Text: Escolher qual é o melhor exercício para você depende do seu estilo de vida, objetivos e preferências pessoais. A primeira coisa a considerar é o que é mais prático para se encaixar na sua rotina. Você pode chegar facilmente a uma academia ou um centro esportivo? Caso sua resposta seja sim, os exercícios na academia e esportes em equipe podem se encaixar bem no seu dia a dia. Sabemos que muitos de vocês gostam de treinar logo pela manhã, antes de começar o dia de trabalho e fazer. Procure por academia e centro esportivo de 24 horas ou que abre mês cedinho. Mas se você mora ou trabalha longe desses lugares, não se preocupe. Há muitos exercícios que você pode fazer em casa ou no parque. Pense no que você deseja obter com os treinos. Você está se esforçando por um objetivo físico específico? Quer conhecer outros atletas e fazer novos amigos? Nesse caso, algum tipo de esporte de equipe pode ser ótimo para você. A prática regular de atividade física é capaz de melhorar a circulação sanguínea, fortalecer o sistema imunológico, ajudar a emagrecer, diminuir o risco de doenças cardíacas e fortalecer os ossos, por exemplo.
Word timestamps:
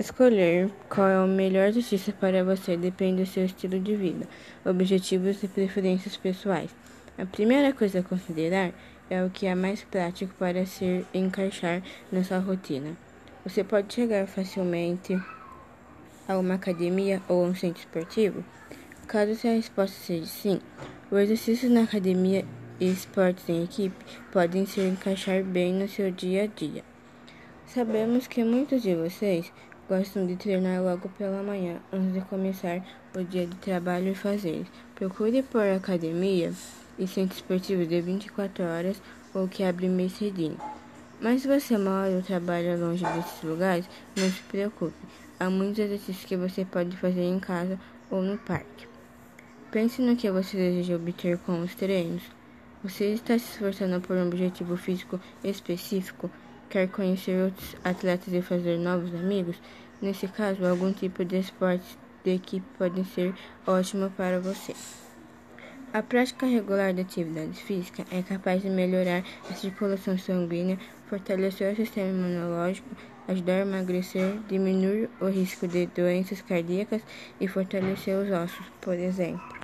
Escolher 0.00 0.70
qual 0.88 1.08
é 1.08 1.22
o 1.22 1.28
melhor 1.28 1.68
exercício 1.68 2.14
para 2.14 2.42
você 2.42 2.74
depende 2.74 3.22
do 3.22 3.28
seu 3.28 3.44
estilo 3.44 3.78
de 3.78 3.94
vida, 3.94 4.26
objetivos 4.64 5.42
e 5.42 5.48
preferências 5.48 6.16
pessoais. 6.16 6.70
A 7.18 7.26
primeira 7.26 7.70
coisa 7.74 7.98
a 7.98 8.02
considerar 8.02 8.72
é 9.10 9.22
o 9.22 9.28
que 9.28 9.44
é 9.44 9.54
mais 9.54 9.84
prático 9.84 10.32
para 10.38 10.64
se 10.64 11.04
encaixar 11.12 11.82
na 12.10 12.24
sua 12.24 12.38
rotina. 12.38 12.96
Você 13.44 13.62
pode 13.62 13.92
chegar 13.92 14.26
facilmente 14.26 15.20
a 16.26 16.38
uma 16.38 16.54
academia 16.54 17.20
ou 17.28 17.44
um 17.44 17.54
centro 17.54 17.80
esportivo? 17.80 18.42
Caso 19.06 19.34
sua 19.34 19.50
resposta 19.50 19.98
seja 19.98 20.24
sim, 20.24 20.62
os 21.10 21.18
exercícios 21.18 21.70
na 21.70 21.82
academia 21.82 22.46
e 22.80 22.90
esportes 22.90 23.46
em 23.50 23.64
equipe 23.64 24.02
podem 24.32 24.64
se 24.64 24.80
encaixar 24.80 25.44
bem 25.44 25.74
no 25.74 25.86
seu 25.86 26.10
dia 26.10 26.44
a 26.44 26.46
dia. 26.46 26.82
Sabemos 27.66 28.26
que 28.26 28.42
muitos 28.42 28.82
de 28.82 28.96
vocês 28.96 29.52
gostam 29.90 30.24
de 30.24 30.36
treinar 30.36 30.80
logo 30.80 31.08
pela 31.18 31.42
manhã, 31.42 31.80
antes 31.92 32.12
de 32.12 32.20
começar 32.20 32.80
o 33.12 33.24
dia 33.24 33.44
de 33.44 33.56
trabalho 33.56 34.12
e 34.12 34.14
fazer. 34.14 34.64
Procure 34.94 35.42
por 35.42 35.62
academia 35.62 36.52
e 36.96 37.08
centro 37.08 37.34
esportivo 37.34 37.84
de 37.84 38.00
24 38.00 38.62
horas 38.62 39.02
ou 39.34 39.48
que 39.48 39.64
abre 39.64 39.88
mês 39.88 40.12
cedinho. 40.12 40.56
Mas 41.20 41.42
se 41.42 41.48
você 41.48 41.76
mora 41.76 42.12
ou 42.12 42.22
trabalha 42.22 42.76
longe 42.76 43.04
desses 43.04 43.42
lugares, 43.42 43.84
não 44.16 44.30
se 44.30 44.40
preocupe. 44.42 44.94
Há 45.40 45.50
muitos 45.50 45.80
exercícios 45.80 46.24
que 46.24 46.36
você 46.36 46.64
pode 46.64 46.96
fazer 46.96 47.24
em 47.24 47.40
casa 47.40 47.76
ou 48.08 48.22
no 48.22 48.38
parque. 48.38 48.86
Pense 49.72 50.00
no 50.00 50.14
que 50.14 50.30
você 50.30 50.56
deseja 50.56 50.94
obter 50.94 51.36
com 51.38 51.62
os 51.62 51.74
treinos. 51.74 52.22
Você 52.84 53.06
está 53.06 53.36
se 53.36 53.50
esforçando 53.50 54.00
por 54.00 54.16
um 54.16 54.28
objetivo 54.28 54.76
físico 54.76 55.18
específico? 55.42 56.30
Quer 56.70 56.86
conhecer 56.86 57.42
outros 57.42 57.74
atletas 57.82 58.32
e 58.32 58.40
fazer 58.40 58.78
novos 58.78 59.12
amigos? 59.12 59.60
Nesse 60.00 60.28
caso, 60.28 60.64
algum 60.64 60.92
tipo 60.92 61.24
de 61.24 61.40
esporte 61.40 61.98
de 62.22 62.36
equipe 62.36 62.64
pode 62.78 63.04
ser 63.06 63.34
ótimo 63.66 64.08
para 64.16 64.38
você. 64.38 64.72
A 65.92 66.00
prática 66.00 66.46
regular 66.46 66.94
de 66.94 67.00
atividade 67.00 67.60
física 67.60 68.06
é 68.12 68.22
capaz 68.22 68.62
de 68.62 68.70
melhorar 68.70 69.24
a 69.50 69.54
circulação 69.54 70.16
sanguínea, 70.16 70.78
fortalecer 71.08 71.72
o 71.72 71.76
sistema 71.76 72.08
imunológico, 72.08 72.88
ajudar 73.26 73.54
a 73.54 73.60
emagrecer, 73.62 74.38
diminuir 74.48 75.10
o 75.20 75.26
risco 75.26 75.66
de 75.66 75.86
doenças 75.86 76.40
cardíacas 76.40 77.02
e 77.40 77.48
fortalecer 77.48 78.16
os 78.16 78.30
ossos, 78.30 78.66
por 78.80 78.94
exemplo. 78.94 79.59